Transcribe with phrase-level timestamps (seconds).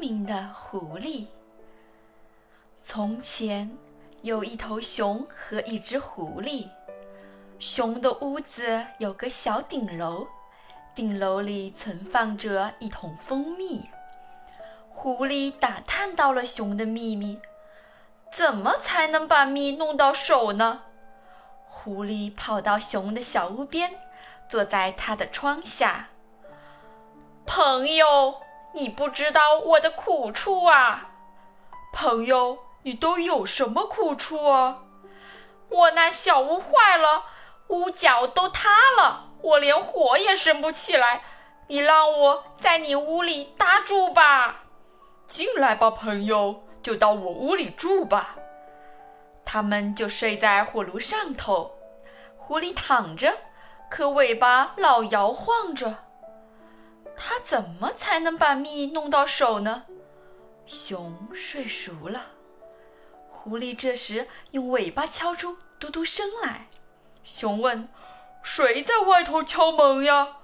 [0.00, 1.26] 明的狐狸。
[2.78, 3.70] 从前
[4.22, 6.68] 有一头熊和一只狐狸。
[7.58, 10.26] 熊的屋子有个小顶楼，
[10.94, 13.90] 顶楼里存放着一桶蜂蜜。
[14.88, 17.38] 狐狸打探到了熊的秘密，
[18.32, 20.84] 怎么才能把蜜弄到手呢？
[21.66, 23.92] 狐狸跑到熊的小屋边，
[24.48, 26.08] 坐在他的窗下。
[27.44, 28.40] 朋友，
[28.72, 31.08] 你不知道我的苦处啊！
[31.92, 34.82] 朋友，你都有什么苦处啊？
[35.68, 37.24] 我那小屋坏了，
[37.68, 41.22] 屋角都塌了，我连火也生不起来。
[41.66, 44.64] 你让我在你屋里搭住吧。
[45.26, 48.36] 进来吧，朋友，就到我屋里住吧。
[49.44, 51.72] 他们就睡在火炉上头。
[52.36, 53.36] 狐狸躺着，
[53.88, 55.94] 可尾巴老摇晃着。
[57.22, 59.84] 它怎么才能把蜜弄到手呢？
[60.66, 62.28] 熊睡熟了，
[63.30, 66.68] 狐狸这时用尾巴敲出嘟嘟声来。
[67.22, 67.90] 熊问
[68.42, 70.38] ：“谁在外头敲门呀？”“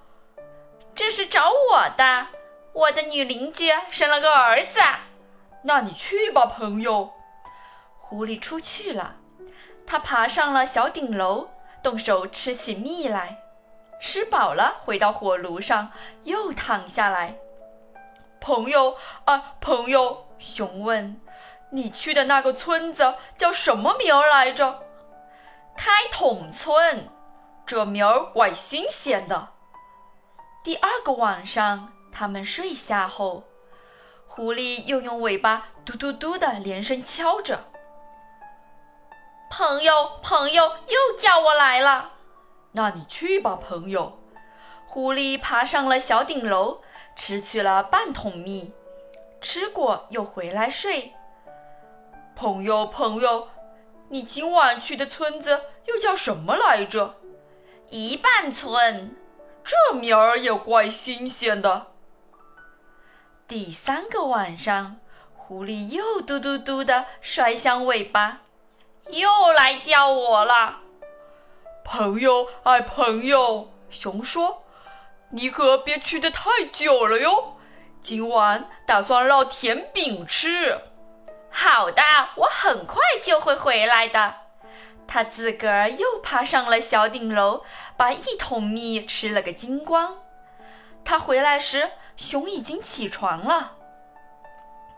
[0.94, 2.26] 这是找我的，
[2.74, 4.78] 我的女邻居生了个儿子。
[5.64, 7.14] ”“那你去吧，朋友。”
[7.98, 9.16] 狐狸出去了，
[9.86, 11.48] 他爬上了小顶楼，
[11.82, 13.38] 动手吃起蜜来。
[14.00, 15.90] 吃饱了，回到火炉上，
[16.24, 17.36] 又躺下来。
[18.40, 21.20] 朋友啊，朋友，熊问
[21.72, 24.82] ：“你去的那个村子叫什么名儿来着
[25.76, 27.08] ？”“开桶村。”
[27.66, 29.48] 这名儿怪新鲜的。
[30.62, 33.42] 第二个晚上，他们睡下后，
[34.28, 37.64] 狐狸又用尾巴嘟嘟嘟的连声敲着。
[39.50, 42.12] 朋友，朋友，又叫我来了。
[42.76, 44.18] 那你去吧，朋友。
[44.86, 46.82] 狐狸爬上了小顶楼，
[47.16, 48.74] 吃去了半桶蜜，
[49.40, 51.14] 吃过又回来睡。
[52.34, 53.48] 朋友，朋友，
[54.10, 57.14] 你今晚去的村子又叫什么来着？
[57.88, 59.16] 一半村，
[59.64, 61.92] 这名儿也怪新鲜的。
[63.48, 64.98] 第三个晚上，
[65.34, 68.42] 狐狸又嘟嘟嘟的甩响尾巴，
[69.08, 70.80] 又来叫我了。
[71.86, 74.64] 朋友，哎，朋友，熊说
[75.30, 77.58] ：“你可别去的太久了哟，
[78.02, 80.80] 今晚打算烙甜饼吃。”
[81.48, 82.02] 好的，
[82.34, 84.34] 我很快就会回来的。
[85.06, 87.62] 他自个儿又爬上了小顶楼，
[87.96, 90.16] 把一桶蜜吃了个精光。
[91.04, 93.76] 他回来时，熊已经起床了。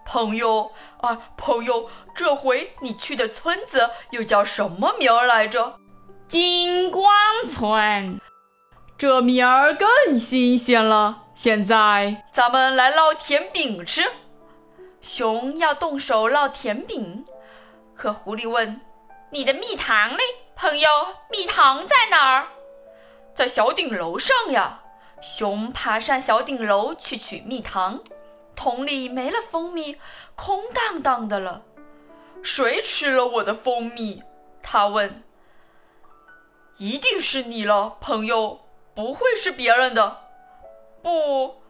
[0.06, 0.72] 朋友，
[1.02, 5.76] 啊，朋友，这回你去的村子又叫什么名儿来着？
[6.28, 7.10] 金光
[7.48, 8.20] 村，
[8.98, 11.22] 这名儿更新鲜了。
[11.34, 14.04] 现在咱们来烙甜饼吃。
[15.00, 17.24] 熊要动手烙甜饼，
[17.94, 18.82] 可狐狸问
[19.32, 20.18] ：“你的蜜糖呢，
[20.54, 20.88] 朋友？
[21.30, 22.48] 蜜糖在哪儿？”
[23.34, 24.82] 在小顶楼上呀。
[25.22, 28.00] 熊爬上小顶楼去取蜜糖，
[28.54, 29.96] 桶里没了蜂蜜，
[30.36, 31.62] 空荡荡的了。
[32.42, 34.22] 谁吃了我的蜂蜜？
[34.62, 35.22] 他问。
[36.78, 38.60] 一定是你了，朋友，
[38.94, 40.28] 不会是别人的。
[41.02, 41.60] 不，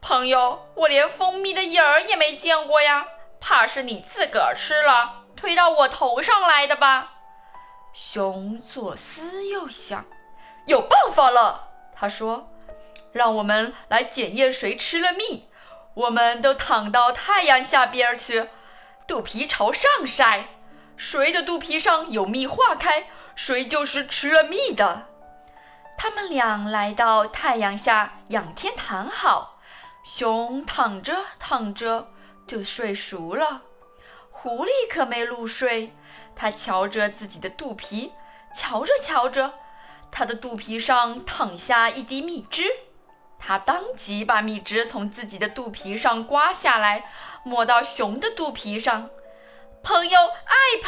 [0.00, 3.06] 朋友，我连蜂蜜的影儿也没见过呀，
[3.40, 7.16] 怕是你自个儿吃了，推到我头上来的吧？
[7.92, 10.06] 熊左思右想，
[10.64, 11.68] 有办法了。
[11.94, 12.50] 他说
[13.12, 15.50] ：“让我们来检验谁吃了蜜。
[15.92, 18.48] 我们都躺到太阳下边去，
[19.06, 20.46] 肚皮朝上晒，
[20.96, 25.06] 谁的肚皮上有蜜化开。”谁就是吃了蜜的。
[25.96, 29.60] 他们俩来到太阳下仰天躺好，
[30.02, 32.10] 熊躺着躺着
[32.48, 33.62] 就睡熟了。
[34.32, 35.94] 狐狸可没入睡，
[36.34, 38.12] 它瞧着自己的肚皮，
[38.52, 39.52] 瞧着瞧着，
[40.10, 42.64] 它的肚皮上淌下一滴蜜汁，
[43.38, 47.08] 它当即把蜜汁从自己的肚皮上刮下来，
[47.44, 49.08] 抹到熊的肚皮上。
[49.80, 50.87] 朋友，爱，朋，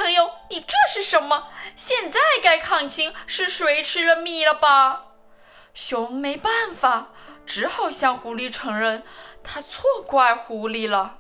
[2.81, 5.09] 放心是谁吃了蜜了吧？
[5.75, 7.09] 熊没办法，
[7.45, 9.03] 只好向狐狸承认，
[9.45, 11.19] 他错怪狐狸了。